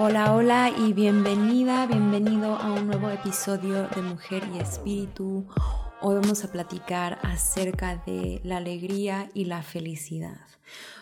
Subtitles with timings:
[0.00, 5.48] Hola, hola y bienvenida, bienvenido a un nuevo episodio de Mujer y Espíritu.
[6.00, 10.38] Hoy vamos a platicar acerca de la alegría y la felicidad.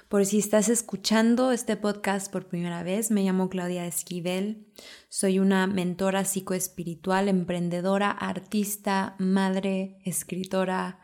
[0.08, 4.66] Por si estás escuchando este podcast por primera vez, me llamo Claudia Esquivel.
[5.10, 11.00] Soy una mentora psicoespiritual, emprendedora, artista, madre, escritora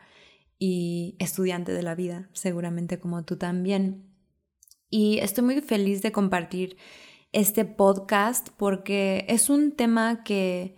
[0.65, 4.05] y estudiante de la vida, seguramente como tú también.
[4.89, 6.77] Y estoy muy feliz de compartir
[7.33, 10.77] este podcast porque es un tema que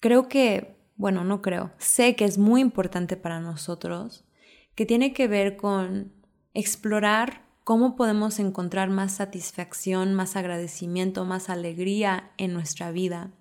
[0.00, 4.26] creo que, bueno, no creo, sé que es muy importante para nosotros,
[4.74, 6.12] que tiene que ver con
[6.52, 13.32] explorar cómo podemos encontrar más satisfacción, más agradecimiento, más alegría en nuestra vida.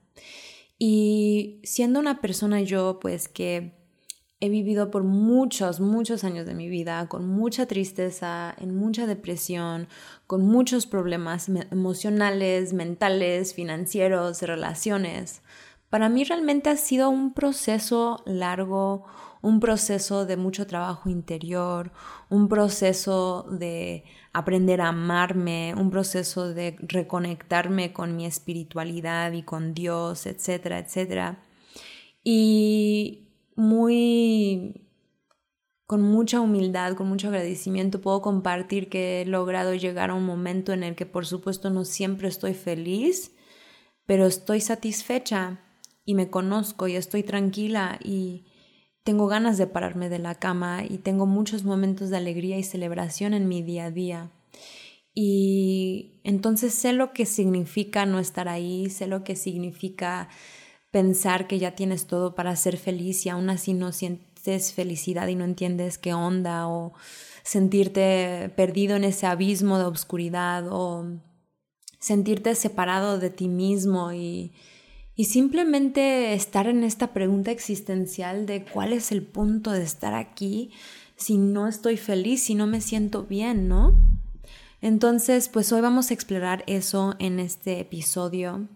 [0.79, 3.80] Y siendo una persona yo, pues que
[4.41, 9.87] he vivido por muchos, muchos años de mi vida con mucha tristeza, en mucha depresión,
[10.25, 15.43] con muchos problemas emocionales, mentales, financieros, relaciones.
[15.91, 19.05] Para mí realmente ha sido un proceso largo,
[19.43, 21.91] un proceso de mucho trabajo interior,
[22.29, 29.75] un proceso de aprender a amarme, un proceso de reconectarme con mi espiritualidad y con
[29.75, 31.43] Dios, etcétera, etcétera.
[32.23, 33.20] Y
[33.55, 34.87] muy
[35.91, 40.71] con mucha humildad, con mucho agradecimiento, puedo compartir que he logrado llegar a un momento
[40.71, 43.35] en el que por supuesto no siempre estoy feliz,
[44.05, 45.59] pero estoy satisfecha
[46.05, 48.45] y me conozco y estoy tranquila y
[49.03, 53.33] tengo ganas de pararme de la cama y tengo muchos momentos de alegría y celebración
[53.33, 54.31] en mi día a día.
[55.13, 60.29] Y entonces sé lo que significa no estar ahí, sé lo que significa
[60.91, 65.35] pensar que ya tienes todo para ser feliz y aún así no sientes felicidad y
[65.35, 66.93] no entiendes qué onda o
[67.43, 71.05] sentirte perdido en ese abismo de oscuridad o
[71.99, 74.51] sentirte separado de ti mismo y,
[75.15, 80.71] y simplemente estar en esta pregunta existencial de cuál es el punto de estar aquí
[81.15, 83.95] si no estoy feliz, si no me siento bien, ¿no?
[84.81, 88.67] Entonces, pues hoy vamos a explorar eso en este episodio.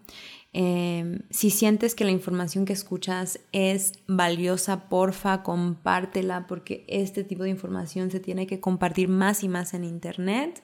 [0.52, 7.42] Em, si sientes que la información que escuchas es valiosa, porfa, compártela porque este tipo
[7.42, 10.62] de información se tiene que compartir más y más en Internet.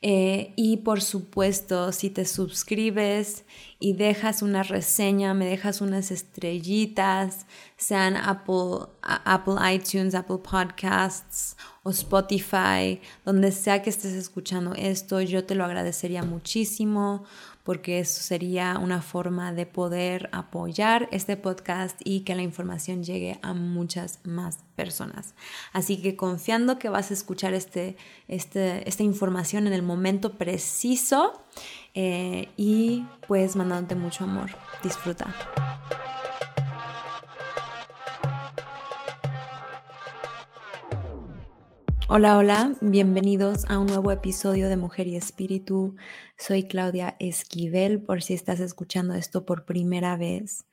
[0.00, 3.44] Eh, y por supuesto, si te suscribes
[3.80, 7.46] y dejas una reseña, me dejas unas estrellitas,
[7.76, 15.44] sean Apple, Apple iTunes, Apple Podcasts o Spotify, donde sea que estés escuchando esto, yo
[15.44, 17.24] te lo agradecería muchísimo
[17.68, 23.38] porque eso sería una forma de poder apoyar este podcast y que la información llegue
[23.42, 25.34] a muchas más personas.
[25.74, 31.44] Así que confiando que vas a escuchar este, este esta información en el momento preciso
[31.92, 34.48] eh, y pues mandándote mucho amor.
[34.82, 35.26] Disfruta.
[42.10, 45.94] Hola, hola, bienvenidos a un nuevo episodio de Mujer y Espíritu.
[46.38, 50.64] Soy Claudia Esquivel, por si estás escuchando esto por primera vez.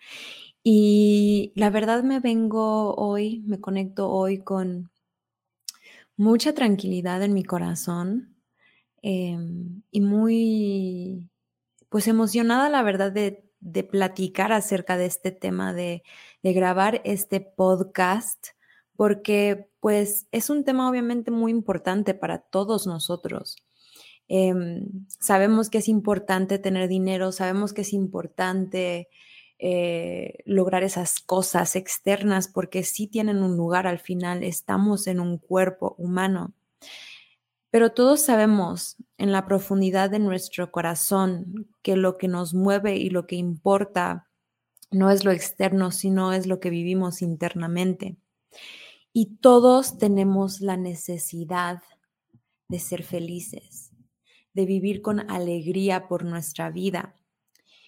[0.63, 4.91] Y la verdad me vengo hoy, me conecto hoy con
[6.15, 8.37] mucha tranquilidad en mi corazón
[9.01, 11.29] em, y muy,
[11.89, 13.43] pues emocionada la verdad de,
[13.91, 16.01] platicar acerca de este tema, de,
[16.43, 18.54] de grabar este podcast
[18.95, 23.57] porque pues es un tema obviamente muy importante para todos nosotros.
[24.27, 29.07] Em, sabemos que es importante tener dinero, sabemos que es importante
[29.59, 35.37] eh, lograr esas cosas externas porque sí tienen un lugar al final, estamos en un
[35.37, 36.53] cuerpo humano.
[37.69, 43.09] Pero todos sabemos en la profundidad de nuestro corazón que lo que nos mueve y
[43.09, 44.27] lo que importa
[44.91, 48.15] no es lo externo, sino es lo que vivimos internamente.
[49.17, 51.81] Y todos tenemos la necesidad
[52.67, 53.93] de ser felices,
[54.53, 57.15] de vivir con alegría por nuestra vida.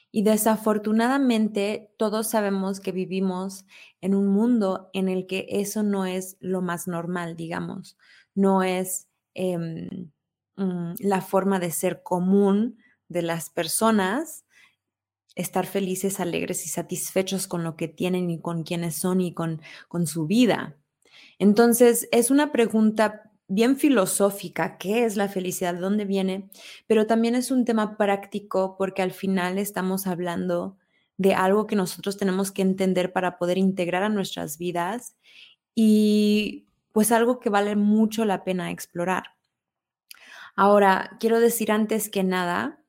[0.10, 3.66] Y desafortunadamente todos sabemos que vivimos
[4.00, 7.98] en un mundo en el que eso no es lo más normal, digamos,
[8.34, 10.10] no es em,
[10.56, 12.78] mm, la forma de ser común
[13.10, 14.46] de las personas,
[15.36, 19.62] estar felices, alegres y satisfechos con lo que tienen y con quienes son y con,
[19.90, 20.78] con su vida.
[21.40, 25.74] Entonces, es una pregunta bien filosófica, ¿qué es la felicidad?
[25.74, 26.50] ¿De dónde viene?
[26.86, 30.78] Pero también es un tema práctico porque al final estamos hablando
[31.18, 35.16] de algo que nosotros tenemos que entender para poder integrar a nuestras vidas
[35.74, 39.36] y pues algo que vale mucho la pena explorar.
[40.56, 42.84] Ahora, quiero decir antes que nada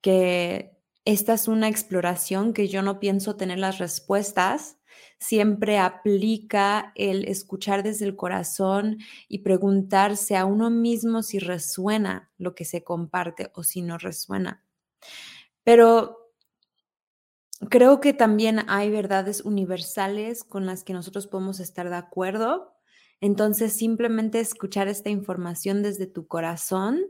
[0.00, 0.72] que
[1.04, 4.78] esta es una exploración que yo no pienso tener las respuestas.
[5.18, 12.54] Siempre aplica el escuchar desde el corazón y preguntarse a uno mismo si resuena lo
[12.54, 14.62] que se comparte o si no resuena.
[15.64, 16.22] Pero
[17.70, 22.74] creo que también hay verdades universales con las que nosotros podemos estar de acuerdo.
[23.20, 27.00] Entonces, simplemente escuchar esta información desde tu corazón,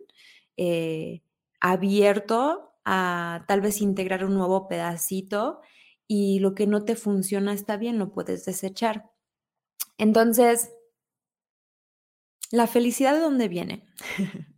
[0.57, 1.23] eh,
[1.61, 5.61] abierto a tal vez integrar un nuevo pedacito
[6.07, 9.11] y lo que no te funciona está bien, lo puedes desechar.
[9.99, 10.71] Entonces,
[12.51, 13.87] ¿la felicidad de dónde viene?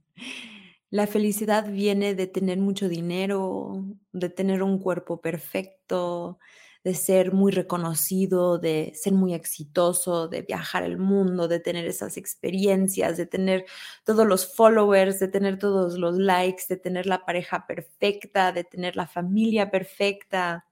[0.90, 6.38] La felicidad viene de tener mucho dinero, de tener un cuerpo perfecto,
[6.84, 12.16] de ser muy reconocido, de ser muy exitoso, de viajar el mundo, de tener esas
[12.16, 13.64] experiencias, de tener
[14.04, 18.94] todos los followers, de tener todos los likes, de tener la pareja perfecta, de tener
[18.94, 20.64] la familia perfecta.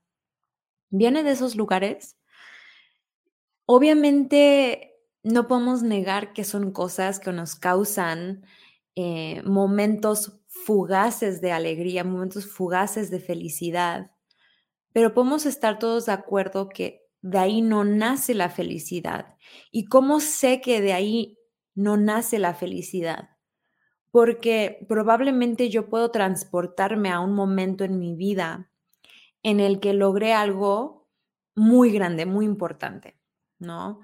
[0.93, 2.19] ¿Viene de esos lugares?
[3.65, 4.93] Obviamente
[5.23, 8.45] no podemos negar que son cosas que nos causan
[8.95, 14.11] eh, momentos fugaces de alegría, momentos fugaces de felicidad,
[14.93, 19.37] pero podemos estar todos de acuerdo que de ahí no nace la felicidad.
[19.71, 21.39] ¿Y cómo sé que de ahí
[21.75, 23.31] no nace la felicidad?
[24.11, 28.72] Porque probablemente yo puedo transportarme a un momento en mi vida
[29.43, 31.09] en el que logré algo
[31.55, 33.19] muy grande, muy importante,
[33.59, 34.01] ¿no?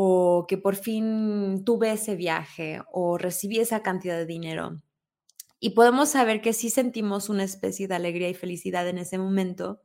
[0.00, 4.80] o que por fin tuve ese viaje o recibí esa cantidad de dinero.
[5.58, 9.82] Y podemos saber que sí sentimos una especie de alegría y felicidad en ese momento.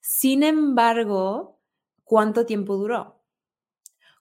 [0.00, 1.58] Sin embargo,
[2.04, 3.24] ¿cuánto tiempo duró?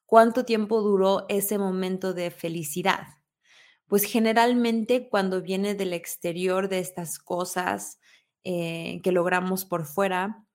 [0.07, 3.05] ¿Cuánto tiempo duró ese momento de felicidad?
[3.85, 7.99] Pues generalmente cuando viene del exterior de estas cosas
[8.43, 10.45] eh, que logramos por fuera,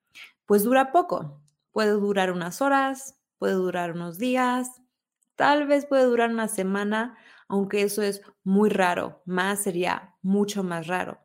[0.47, 1.41] pues dura poco.
[1.73, 4.83] Puede durar unas horas, puede durar unos días,
[5.37, 7.17] tal vez puede durar una semana,
[7.49, 11.21] aunque eso es muy raro, más sería mucho más raro.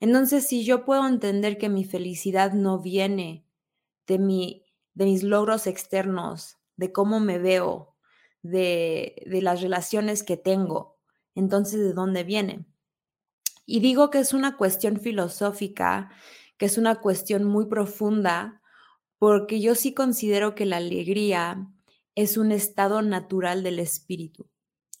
[0.00, 3.46] Entonces, si yo puedo entender que mi felicidad no viene
[4.06, 4.64] de, mi,
[4.94, 7.96] de mis logros externos, de cómo me veo,
[8.42, 10.98] de, de las relaciones que tengo,
[11.34, 12.66] entonces, ¿de dónde viene?
[13.66, 16.10] Y digo que es una cuestión filosófica,
[16.58, 18.60] que es una cuestión muy profunda,
[19.18, 21.66] porque yo sí considero que la alegría
[22.14, 24.48] es un estado natural del espíritu,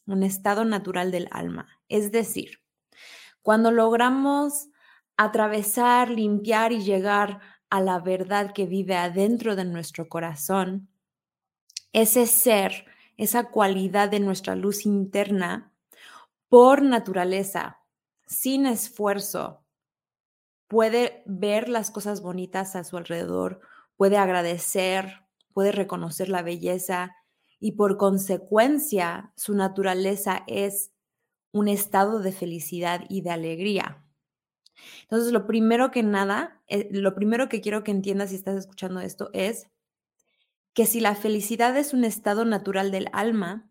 [0.06, 1.68] un estado natural del alma.
[1.88, 2.60] Es decir,
[3.42, 4.68] cuando logramos
[5.16, 7.40] atravesar, limpiar y llegar
[7.70, 10.88] a la verdad que vive adentro de nuestro corazón,
[11.92, 15.72] ese ser, esa cualidad de nuestra luz interna,
[16.48, 17.83] por naturaleza,
[18.26, 19.64] sin esfuerzo,
[20.68, 23.60] puede ver las cosas bonitas a su alrededor,
[23.96, 27.14] puede agradecer, puede reconocer la belleza
[27.60, 30.92] y por consecuencia su naturaleza es
[31.52, 34.04] un estado de felicidad y de alegría.
[35.02, 39.00] Entonces, lo primero que nada, eh, lo primero que quiero que entiendas si estás escuchando
[39.00, 39.68] esto es
[40.74, 43.70] que si la felicidad es un estado natural del alma,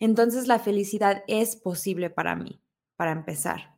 [0.00, 2.60] entonces la felicidad es posible para mí,
[2.96, 3.76] para empezar.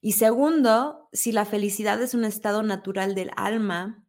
[0.00, 4.04] Y segundo, si la felicidad es un estado natural del alma,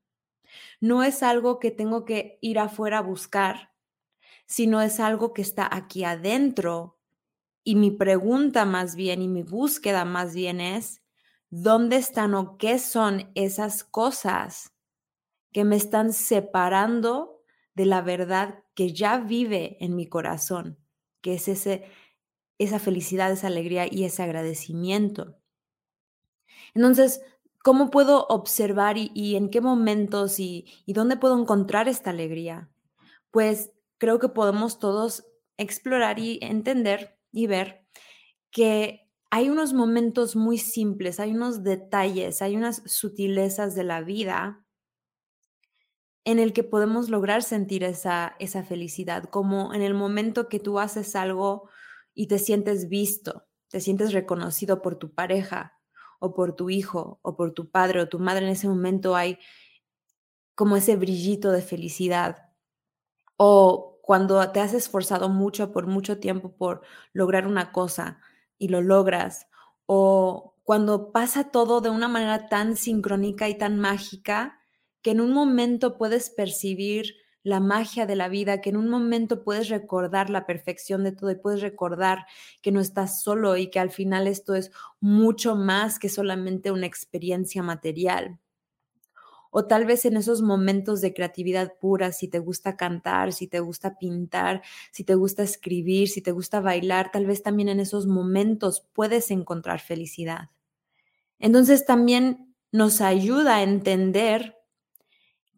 [0.81, 3.73] no es algo que tengo que ir afuera a buscar,
[4.45, 6.99] sino es algo que está aquí adentro.
[7.63, 11.01] Y mi pregunta más bien y mi búsqueda más bien es,
[11.49, 14.73] ¿dónde están o qué son esas cosas
[15.51, 17.41] que me están separando
[17.73, 20.77] de la verdad que ya vive en mi corazón,
[21.21, 21.89] que es ese,
[22.57, 25.37] esa felicidad, esa alegría y ese agradecimiento?
[26.73, 27.21] Entonces,
[27.63, 32.69] ¿cómo puedo observar y, en qué momentos y, y dónde puedo encontrar esta alegría?
[33.31, 35.25] Pues creo que podemos todos
[35.57, 37.85] explorar y entender y ver
[38.51, 44.63] que hay unos momentos muy simples, hay unos detalles, hay unas sutilezas de la vida
[46.23, 50.79] en el que podemos lograr sentir esa, esa felicidad, como en el momento que tú
[50.79, 51.69] haces algo
[52.15, 55.75] y te sientes visto, te sientes reconocido por tu pareja,
[56.19, 59.37] o por tu hijo o por tu padre o tu madre en ese momento hay
[60.55, 62.49] como ese brillito de felicidad.
[63.37, 66.81] O cuando te has esforzado mucho por mucho tiempo por
[67.13, 68.19] lograr una cosa
[68.57, 69.47] y lo logras.
[69.85, 74.59] O cuando pasa todo de una manera tan sincrónica y tan mágica
[75.01, 79.43] que en un momento puedes percibir la magia de la vida, que en un momento
[79.43, 82.25] puedes recordar la perfección de todo y puedes recordar
[82.63, 86.87] que no estás solo y que al final esto es mucho más que solamente una
[86.87, 88.39] experiencia material.
[89.51, 93.59] O tal vez en esos momentos de creatividad pura, si te gusta cantar, si te
[93.59, 98.07] gusta pintar, si te gusta escribir, si te gusta bailar, tal vez también en esos
[98.07, 100.49] momentos puedes encontrar felicidad.
[101.37, 104.57] Entonces también nos ayuda a entender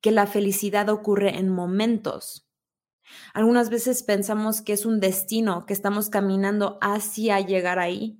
[0.01, 2.47] que la felicidad ocurre en momentos.
[3.33, 8.19] Algunas veces pensamos que es un destino, que estamos caminando hacia llegar ahí.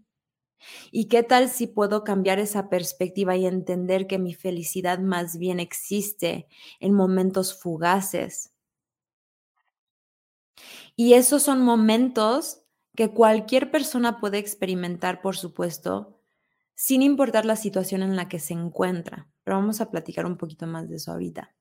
[0.91, 5.59] ¿Y qué tal si puedo cambiar esa perspectiva y entender que mi felicidad más bien
[5.59, 6.47] existe
[6.79, 8.53] en momentos fugaces?
[10.95, 12.63] Y esos son momentos
[12.95, 16.19] que cualquier persona puede experimentar, por supuesto,
[16.73, 19.29] sin importar la situación en la que se encuentra.
[19.43, 21.56] Pero vamos a platicar un poquito más de eso ahorita.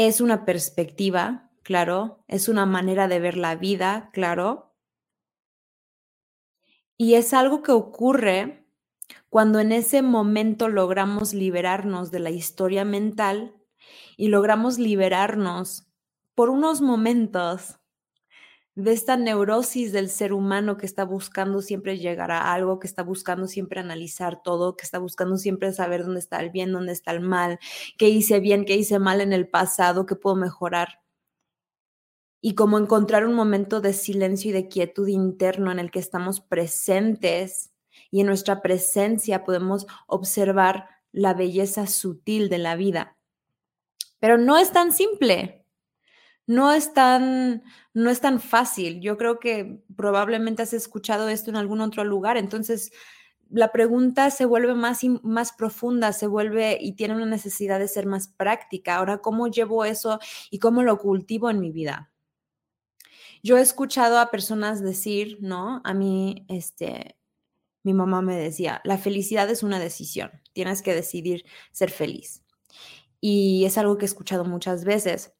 [0.00, 4.76] Es una perspectiva, claro, es una manera de ver la vida, claro.
[6.96, 8.64] Y es algo que ocurre
[9.28, 13.56] cuando en ese momento logramos liberarnos de la historia mental
[14.16, 15.88] y logramos liberarnos
[16.36, 17.80] por unos momentos
[18.78, 23.02] de esta neurosis del ser humano que está buscando siempre llegar a algo, que está
[23.02, 27.10] buscando siempre analizar todo, que está buscando siempre saber dónde está el bien, dónde está
[27.10, 27.58] el mal,
[27.96, 31.00] qué hice bien, qué hice mal en el pasado, qué puedo mejorar.
[32.40, 36.40] Y como encontrar un momento de silencio y de quietud interno en el que estamos
[36.40, 37.72] presentes
[38.12, 43.16] y en nuestra presencia podemos observar la belleza sutil de la vida.
[44.20, 45.57] Pero no es tan simple
[46.48, 47.62] no es tan,
[47.92, 49.00] no es tan fácil.
[49.00, 52.38] Yo creo que probablemente has escuchado esto en algún otro lugar.
[52.38, 52.90] Entonces,
[53.50, 58.06] la pregunta se vuelve más, más profunda, se vuelve y tiene una necesidad de ser
[58.06, 58.96] más práctica.
[58.96, 62.10] Ahora, ¿cómo llevo eso y cómo lo cultivo en mi vida?
[63.42, 65.82] Yo he escuchado a personas decir, ¿no?
[65.84, 67.18] A mí, este,
[67.82, 72.42] mi mamá me decía, la felicidad es una decisión, tienes que decidir ser feliz.
[73.20, 75.34] Y es algo que he escuchado muchas veces.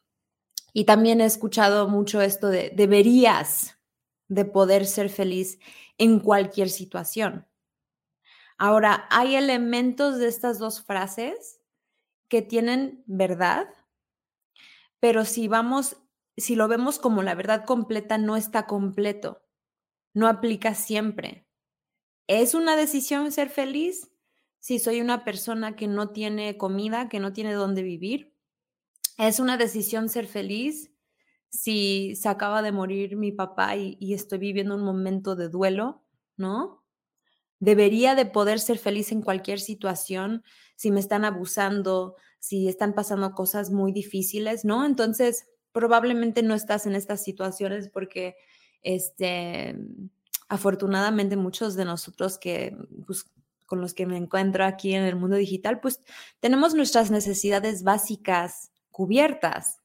[0.78, 3.80] Y también he escuchado mucho esto de deberías
[4.28, 5.58] de poder ser feliz
[5.99, 7.49] en cualquier situación.
[8.58, 11.61] Ahora, hay elementos de estas dos frases
[12.28, 13.66] que tienen verdad,
[15.00, 15.97] pero si vamos,
[16.37, 19.42] si lo vemos como la verdad completa, no está completo,
[20.14, 21.44] no aplica siempre.
[22.28, 24.12] ¿Es una decisión ser feliz?
[24.61, 28.38] Si soy una persona que no tiene comida, que no tiene dónde vivir,
[29.19, 30.93] es una decisión ser feliz
[31.51, 36.05] si se acaba de morir mi papá y, estoy viviendo un momento de duelo,
[36.37, 36.85] ¿no?
[37.59, 40.45] Debería de poder ser feliz en cualquier situación,
[40.77, 44.85] si me están abusando, si están pasando cosas muy difíciles, ¿no?
[44.85, 48.37] Entonces, probablemente no estás en estas situaciones porque,
[48.83, 49.75] este,
[50.49, 53.25] afortunadamente muchos de nosotros que, pues,
[53.67, 56.01] con los que me encuentro aquí en el mundo digital, pues
[56.41, 59.78] tenemos nuestras necesidades básicas cubiertas.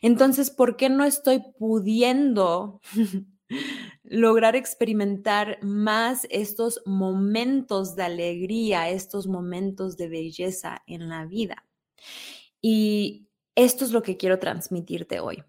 [0.00, 2.80] Entonces, ¿por qué no estoy pudiendo
[4.04, 11.66] lograr experimentar más estos momentos de alegría, estos momentos de belleza en la vida?
[12.62, 15.42] Y esto es lo que quiero transmitirte hoy.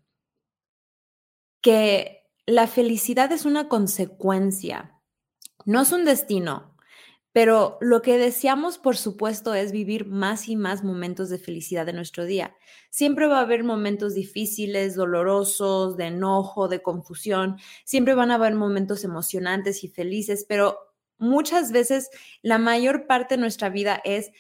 [1.62, 5.00] Que la felicidad es una consecuencia,
[5.63, 6.75] no es un destino,
[7.35, 11.97] pero lo que deseamos, por supuesto, es vivir más y más momentos de felicidad en
[11.97, 12.55] nuestro día.
[12.91, 17.57] Siempre va a haber momentos difíciles, dolorosos, de enojo, de confusión.
[17.83, 20.79] Siempre van a haber momentos emocionantes y felices, pero
[21.17, 22.09] muchas veces
[22.41, 24.31] la mayor parte de nuestra vida es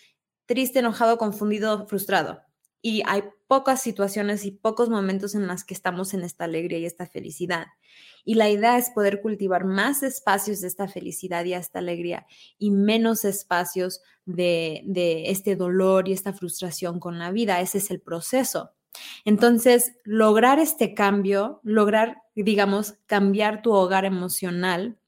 [0.45, 2.44] triste, enojado, confundido, frustrado.
[2.87, 6.85] Y hay pocas situaciones y pocos momentos en los que estamos en esta alegría y
[6.85, 7.65] esta felicidad.
[8.23, 12.27] Y la idea es poder cultivar más espacios de esta felicidad y esta alegría
[12.59, 17.59] y menos espacios de, de este dolor y esta frustración con la vida.
[17.59, 18.69] Ese es el proceso.
[19.25, 24.99] Entonces, lograr este cambio, lograr, digamos, cambiar tu hogar emocional,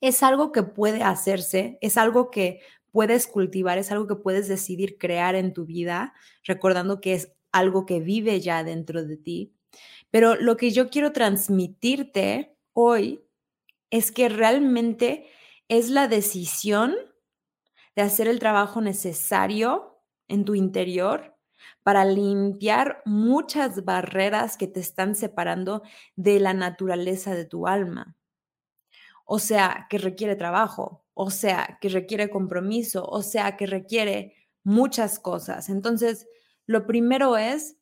[0.00, 2.60] es algo que puede hacerse, es algo que
[2.92, 7.86] puedes cultivar, es algo que puedes decidir crear en tu vida, recordando que es algo
[7.86, 9.54] que vive ya dentro de ti.
[10.10, 13.24] Pero lo que yo quiero transmitirte hoy
[13.90, 15.26] es que realmente
[15.68, 16.94] es la decisión
[17.94, 21.36] de hacer el trabajo necesario en tu interior
[21.82, 25.82] para limpiar muchas barreras que te están separando
[26.16, 28.16] de la naturaleza de tu alma.
[29.32, 34.34] O sea, que requiere trabajo, o sea, que requiere compromiso, o sea, que requiere
[34.64, 35.68] muchas cosas.
[35.68, 36.26] Entonces,
[36.66, 37.76] lo primero es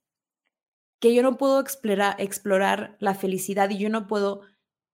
[1.00, 4.42] que yo no puedo explorar, la felicidad y yo no puedo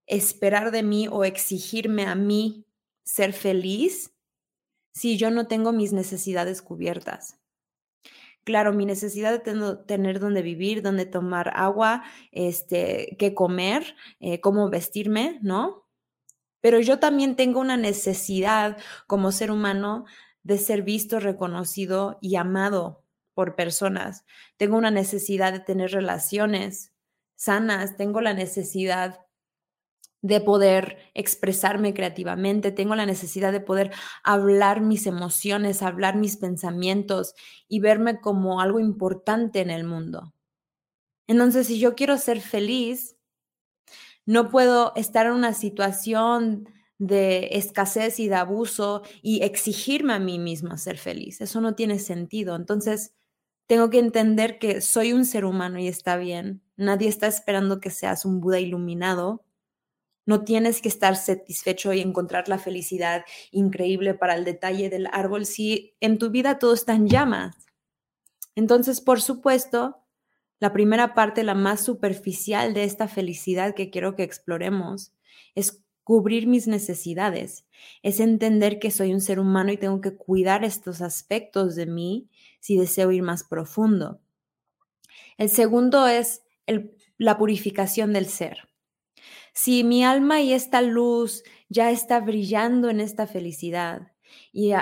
[0.07, 2.65] esperar de mí o exigirme a mí
[3.03, 4.15] ser feliz
[4.93, 7.41] si yo no tengo mis necesidades cubiertas.
[8.45, 14.71] Claro, mi necesidad de tener donde vivir, donde tomar agua, este, qué comer, eh, cómo
[14.71, 15.84] vestirme, ¿no?
[16.65, 20.07] Pero yo también tengo una necesidad como ser humano
[20.45, 23.05] de ser visto, reconocido y amado
[23.35, 24.25] por personas.
[24.57, 26.95] Tengo una necesidad de tener relaciones
[27.35, 29.21] sanas, tengo la necesidad
[30.23, 33.91] de poder expresarme creativamente, tengo la necesidad de poder
[34.23, 37.35] hablar mis emociones, hablar mis pensamientos
[37.69, 40.33] y verme como algo importante en el mundo.
[41.27, 43.19] Entonces, si yo quiero ser feliz,
[44.27, 50.39] no puedo estar en una situación de escasez y de abuso y exigirme a mí
[50.39, 51.41] misma ser feliz.
[51.41, 52.57] Eso no tiene sentido.
[52.57, 53.13] Entonces,
[53.67, 56.63] tengo que entender que soy un ser humano y está bien.
[56.77, 59.45] Nadie está esperando que seas un Buda iluminado.
[60.27, 65.47] No tienes que estar satisfecho y encontrar la felicidad increíble para el detalle del árbol
[65.47, 67.57] si en tu vida todo está en llamas.
[68.55, 70.04] Entonces, por supuesto,
[70.65, 75.13] la primera parte, la más superficial de esta felicidad que quiero que exploremos,
[75.55, 77.67] es cubrir mis necesidades,
[78.03, 82.31] es entender que soy un ser humano y tengo que cuidar estos aspectos de mí
[82.61, 84.23] si deseo ir más profundo.
[85.37, 86.41] El segundo es
[87.19, 88.67] la purificación del ser.
[89.53, 94.13] Si mi alma y esta luz ya está brillando en esta felicidad
[94.51, 94.73] y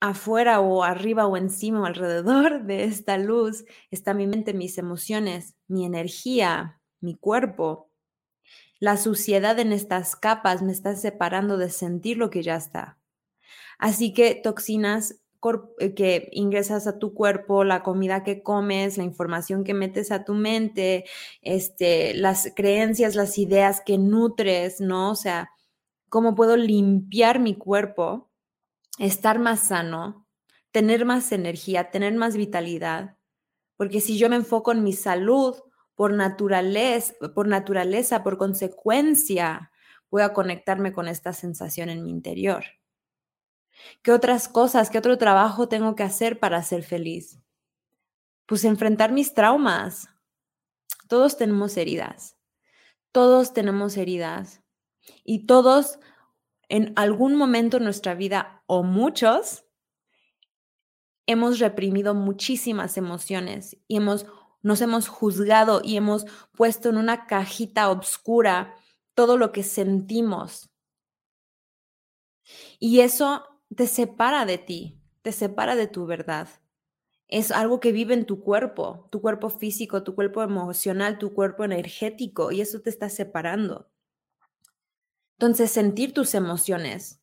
[0.00, 5.54] afuera o arriba o encima o alrededor de esta luz está mi mente, mis emociones,
[5.66, 7.88] mi energía, mi cuerpo,
[8.80, 12.98] la suciedad en estas capas me está separando de sentir lo que ya está.
[13.78, 15.20] Así que toxinas
[15.78, 20.24] eh, que ingresas a tu cuerpo, la comida que comes, la información que metes a
[20.24, 21.04] tu mente,
[21.42, 25.10] este, las creencias, las ideas que nutres, ¿no?
[25.10, 25.50] O sea,
[26.08, 28.27] cómo puedo limpiar mi cuerpo,
[28.98, 30.26] estar más sano,
[30.70, 33.16] tener más energía, tener más vitalidad.
[33.76, 35.56] Porque si yo me enfoco en mi salud,
[35.98, 39.72] por naturaleza, por naturaleza, por consecuencia,
[40.10, 42.64] voy a conectarme con esta sensación en mi interior.
[44.02, 47.40] ¿Qué otras cosas, qué otro trabajo tengo que hacer para ser feliz?
[48.46, 50.08] Pues enfrentar mis traumas.
[51.08, 52.36] Todos tenemos heridas.
[53.10, 54.62] Todos tenemos heridas.
[55.24, 55.98] Y todos
[56.68, 59.64] en algún momento en nuestra vida, o muchos,
[61.26, 64.26] hemos reprimido muchísimas emociones y hemos
[64.62, 68.74] nos hemos juzgado y hemos puesto en una cajita oscura
[69.14, 70.70] todo lo que sentimos.
[72.78, 76.48] Y eso te separa de ti, te separa de tu verdad.
[77.28, 81.64] Es algo que vive en tu cuerpo, tu cuerpo físico, tu cuerpo emocional, tu cuerpo
[81.64, 83.90] energético, y eso te está separando.
[85.32, 87.17] Entonces, sentir tus emociones,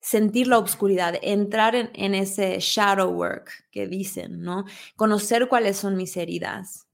[0.00, 4.64] sentir la oscuridad, entrar en, ese shadow work que dicen, ¿no?
[4.96, 6.88] Conocer cuáles son mis heridas,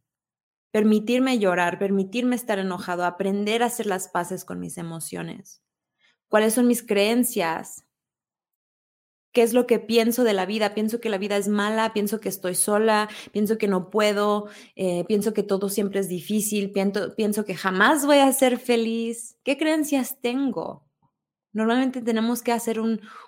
[0.73, 5.63] permitirme llorar, permitirme estar enojado, aprender a hacer las paces con mis emociones.
[6.29, 7.85] ¿Cuáles son mis creencias?
[9.33, 10.75] ¿Qué es lo que pienso de la vida?
[10.75, 15.05] Pienso que la vida es mala, pienso que estoy sola, pienso que no puedo, eh,
[15.07, 19.37] pienso que todo siempre es difícil, pienso, pienso que jamás voy a ser feliz.
[19.45, 20.86] ¿Qué creencias tengo?
[21.57, 22.79] Normalmente tenemos que hacer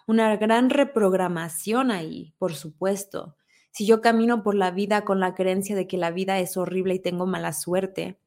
[0.07, 3.39] una gran reprogramación ahí, por supuesto.
[3.71, 6.93] Si yo camino por la vida con la creencia de que la vida es horrible
[6.93, 8.21] y tengo mala suerte,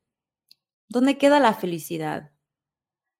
[0.90, 2.32] ¿dónde queda la felicidad?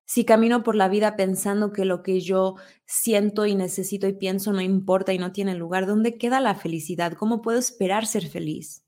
[0.06, 2.56] Si camino por la vida pensando que lo que yo
[2.88, 7.14] siento y necesito y pienso no importa y no tiene lugar, ¿dónde queda la felicidad?
[7.14, 8.84] ¿Cómo puedo esperar ser feliz?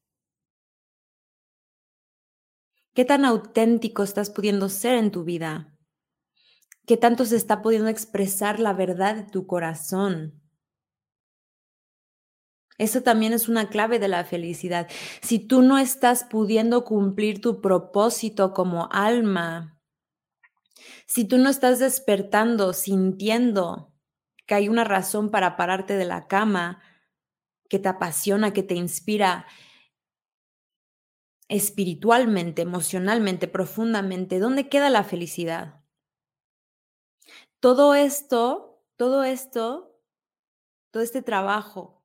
[2.96, 5.73] ¿Qué tan auténtico estás pudiendo ser en tu vida?
[6.86, 10.42] ¿Qué tanto se está pudiendo expresar la verdad de tu corazón?
[12.78, 14.90] Eso también es una clave de la felicidad.
[15.22, 19.80] Si tú no estás pudiendo cumplir tu propósito como alma,
[21.06, 23.94] si tú no estás despertando, sintiendo
[24.46, 26.82] que hay una razón para pararte de la cama,
[27.70, 29.46] que te apasiona, que te inspira
[31.48, 35.83] espiritualmente, emocionalmente, profundamente, ¿dónde queda la felicidad?
[37.64, 39.98] Todo esto, todo esto,
[40.92, 42.04] todo este trabajo,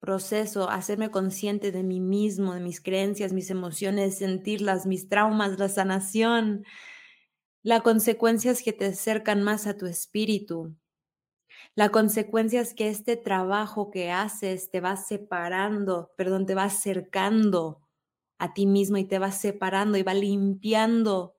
[0.00, 5.68] proceso, hacerme consciente de mí mismo, de mis creencias, mis emociones, sentirlas, mis traumas, la
[5.68, 6.64] sanación,
[7.62, 10.74] la consecuencia es que te acercan más a tu espíritu.
[11.76, 17.80] La consecuencia es que este trabajo que haces te va separando, perdón, te va acercando
[18.38, 21.35] a ti mismo y te va separando y va limpiando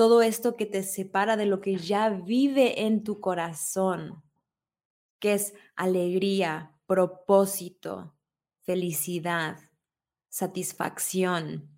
[0.00, 4.22] todo esto que te separa de lo que ya vive en tu corazón,
[5.18, 8.16] que es alegría, propósito,
[8.62, 9.58] felicidad,
[10.30, 11.68] satisfacción,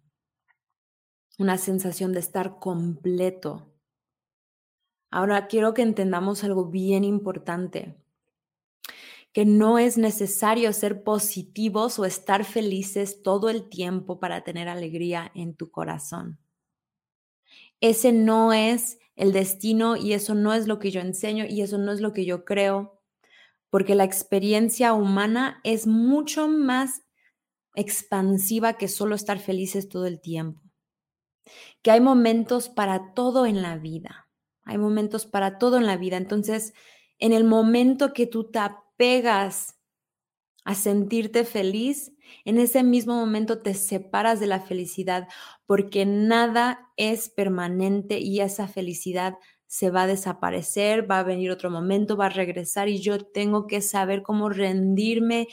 [1.36, 3.74] una sensación de estar completo.
[5.10, 8.00] Ahora quiero que entendamos algo bien importante,
[9.32, 15.32] que no es necesario ser positivos o estar felices todo el tiempo para tener alegría
[15.34, 16.38] en tu corazón.
[17.82, 21.78] Ese no es el destino y eso no es lo que yo enseño y eso
[21.78, 23.02] no es lo que yo creo,
[23.70, 27.02] porque la experiencia humana es mucho más
[27.74, 30.60] expansiva que solo estar felices todo el tiempo.
[31.82, 34.28] Que hay momentos para todo en la vida.
[34.62, 36.16] Hay momentos para todo en la vida.
[36.16, 36.74] Entonces,
[37.18, 39.76] en el momento que tú te apegas
[40.64, 42.12] a sentirte feliz,
[42.44, 45.26] en ese mismo momento te separas de la felicidad
[45.72, 51.70] porque nada es permanente y esa felicidad se va a desaparecer, va a venir otro
[51.70, 55.48] momento, va a regresar y yo tengo que saber cómo rendirme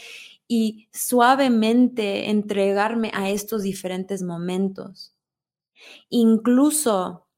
[0.46, 5.16] y suavemente entregarme a estos diferentes momentos.
[6.10, 7.30] Incluso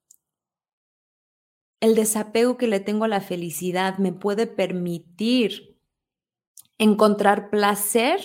[1.81, 5.77] el desapego que le tengo a la felicidad me puede permitir
[6.79, 8.21] encontrar placer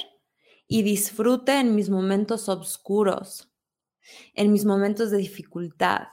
[0.66, 3.53] y disfrute en mis momentos oscuros,
[4.35, 6.09] en mis momentos de dificultad.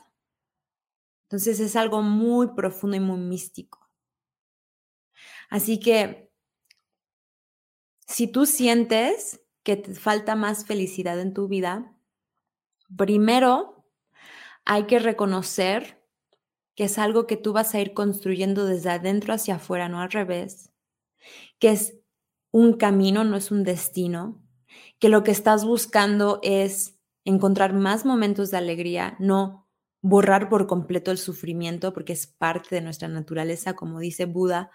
[1.24, 3.90] Entonces es algo muy profundo y muy místico.
[5.50, 6.32] Así que
[8.08, 11.96] si tú sientes que te falta más felicidad en tu vida,
[12.96, 13.88] primero
[14.66, 16.04] hay que reconocer
[16.76, 20.12] que es algo que tú vas a ir construyendo desde adentro hacia afuera, no al
[20.12, 20.72] revés,
[21.60, 21.98] que es
[22.52, 24.42] un camino, no es un destino,
[25.00, 26.93] que lo que estás buscando es
[27.26, 29.68] encontrar más momentos de alegría, no
[30.02, 34.70] borrar por completo el sufrimiento, porque es parte de nuestra naturaleza, como dice Buda,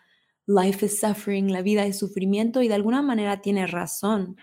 [0.46, 4.36] life is suffering, la vida es sufrimiento y de alguna manera tiene razón.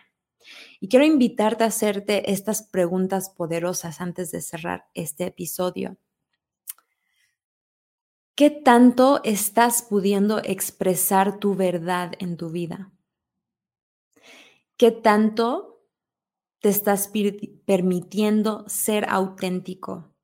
[0.79, 5.97] Y quiero invitarte a hacerte estas preguntas poderosas antes de cerrar este episodio.
[8.35, 12.91] ¿Qué tanto estás pudiendo expresar tu verdad en tu vida?
[14.77, 15.74] ¿Qué tanto
[16.65, 17.11] te estás
[17.67, 20.15] permitiendo ser auténtico?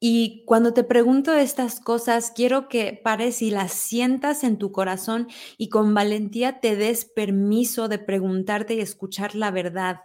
[0.00, 5.28] Y cuando te pregunto estas cosas, quiero que pares y las sientas en tu corazón
[5.58, 10.00] y con valentía te des permiso de preguntarte y escuchar la verdad,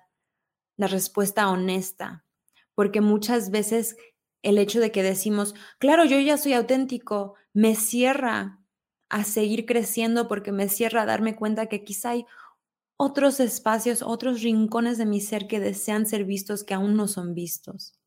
[0.75, 2.25] la respuesta honesta.
[2.75, 3.95] Porque muchas veces
[4.41, 8.59] el hecho de que decimos, claro, yo ya soy auténtico, me cierra
[9.07, 12.25] a seguir creciendo porque me cierra a darme cuenta que quizá hay
[12.99, 17.33] otros espacios, otros rincones de mi ser que desean ser vistos que aún no son
[17.33, 17.99] vistos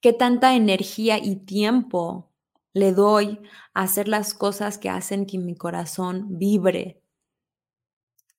[0.00, 2.30] qué tanta energía y tiempo
[2.72, 3.40] le doy
[3.74, 7.02] a hacer las cosas que hacen que mi corazón vibre,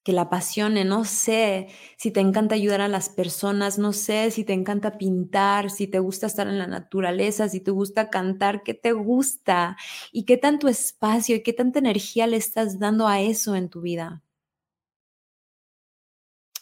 [0.04, 0.86] que la apasione.
[0.86, 5.70] No sé si te encanta ayudar a las personas, no sé si te encanta pintar,
[5.70, 9.76] si te gusta estar en la naturaleza, si te gusta cantar, qué te gusta
[10.12, 13.82] y qué tanto espacio y qué tanta energía le estás dando a eso en tu
[13.82, 14.24] vida.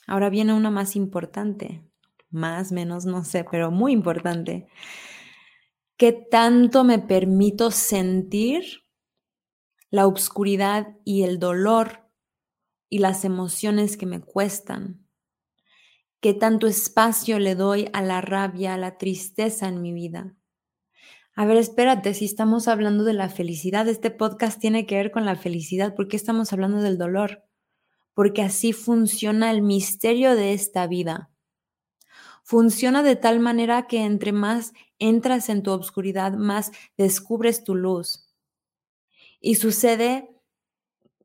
[0.08, 1.84] Ahora viene una más importante
[2.36, 4.68] más, menos, no sé, pero muy importante.
[5.98, 8.84] ¿Qué tanto me permito sentir
[9.90, 12.12] la obscuridad y el dolor
[12.90, 15.08] y las emociones que me cuestan?
[16.20, 20.36] ¿Qué tanto espacio le doy a la rabia, a la tristeza en mi vida?
[21.36, 25.26] A ver, espérate, si estamos hablando de la felicidad, este podcast tiene que ver con
[25.26, 27.44] la felicidad, ¿por qué estamos hablando del dolor?
[28.16, 31.30] Porque así funciona el misterio de esta vida
[32.46, 38.32] funciona de tal manera que entre más entras en tu obscuridad, más descubres tu luz.
[39.42, 40.30] Y sucede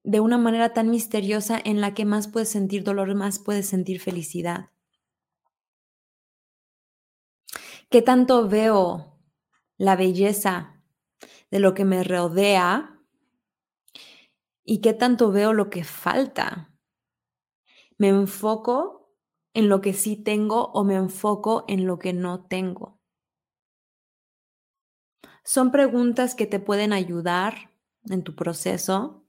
[0.02, 4.00] de una manera tan misteriosa en la que más puedes sentir dolor, más puedes sentir
[4.00, 4.70] felicidad.
[7.90, 9.18] ¿Qué tanto veo
[9.76, 10.82] la belleza
[11.50, 12.98] de lo que me rodea?
[14.64, 16.69] ¿Y qué tanto veo lo que falta?
[18.00, 19.12] Me enfoco
[19.52, 22.98] en lo que sí tengo o me enfoco en lo que no tengo?
[25.44, 27.74] Son preguntas que te pueden ayudar
[28.08, 29.26] en tu proceso.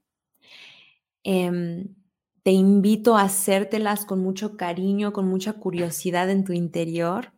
[1.22, 1.94] Em,
[2.42, 7.34] te invito a hacértelas con mucho cariño, con mucha curiosidad en tu interior.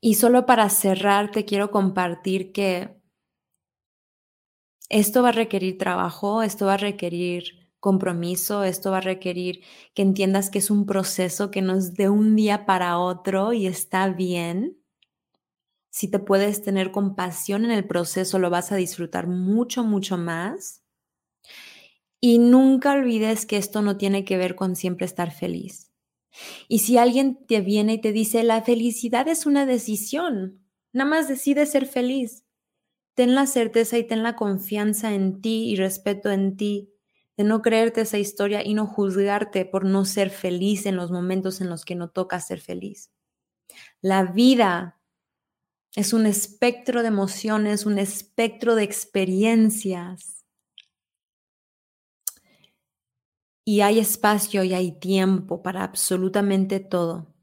[0.00, 2.98] Y solo para cerrar, te quiero compartir que
[4.88, 9.60] esto va a requerir trabajo, esto va a requerir compromiso, esto va a requerir
[9.92, 13.66] que entiendas que es un proceso que no es de un día para otro y
[13.66, 14.78] está bien.
[15.90, 20.82] Si te puedes tener compasión en el proceso, lo vas a disfrutar mucho, mucho más.
[22.22, 25.92] Y nunca olvides que esto no tiene que ver con siempre estar feliz.
[26.68, 31.28] Y si alguien te viene y te dice, la felicidad es una decisión, nada más
[31.28, 32.46] decide ser feliz.
[33.12, 36.93] Ten la certeza y ten la confianza en ti y respeto en ti,
[37.36, 41.60] de no creerte esa historia y no juzgarte por no ser feliz en los momentos
[41.60, 43.10] en los que no toca ser feliz.
[44.00, 45.00] La vida
[45.96, 50.44] es un espectro de emociones, un espectro de experiencias
[53.64, 57.34] y hay espacio y hay tiempo para absolutamente todo.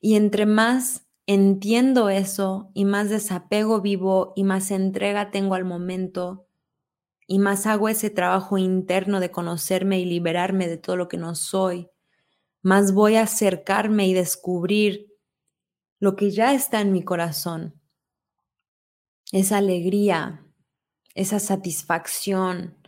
[0.00, 6.47] Y entre más entiendo eso y más desapego vivo y más entrega tengo al momento
[7.30, 11.34] y más hago ese trabajo interno de conocerme y liberarme de todo lo que no
[11.34, 11.90] soy,
[12.62, 15.12] más voy a acercarme y descubrir
[16.00, 17.78] lo que ya está en mi corazón.
[19.30, 20.42] Esa alegría,
[21.14, 22.78] esa satisfacción,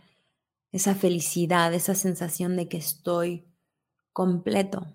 [0.71, 3.45] esa felicidad, esa sensación de que estoy
[4.11, 4.87] completo.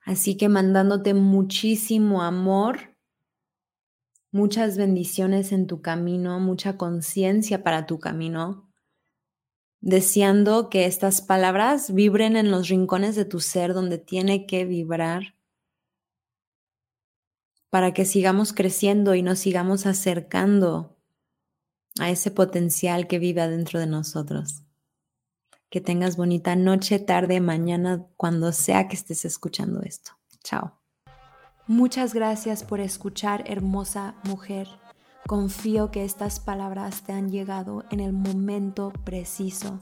[0.00, 2.93] Así que mandándote muchísimo amor,
[4.34, 8.68] muchas bendiciones en tu camino, mucha conciencia para tu camino,
[9.80, 15.36] deseando que estas palabras vibren en los rincones de tu ser donde tiene que vibrar
[17.70, 20.96] para que sigamos creciendo y nos sigamos acercando
[22.00, 24.64] a ese potencial que vive adentro de nosotros.
[25.70, 30.10] Que tengas bonita noche, tarde, mañana, cuando sea que estés escuchando esto.
[30.42, 30.83] Chao.
[31.66, 34.68] Muchas gracias por escuchar, hermosa mujer.
[35.26, 39.80] Confío que estas palabras te han llegado en el momento preciso.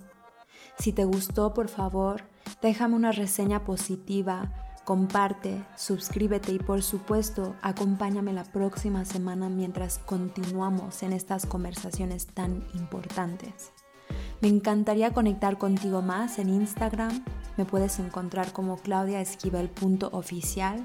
[0.79, 2.23] Si te gustó, por favor,
[2.61, 4.53] déjame una reseña positiva
[4.85, 12.65] comparte, suscríbete y por supuesto acompáñame la próxima semana mientras continuamos en estas conversaciones tan
[12.75, 13.73] importantes.
[14.41, 17.25] Me encantaría conectar contigo más en Instagram.
[17.57, 20.85] Me puedes encontrar como claudiaesquivel.oficial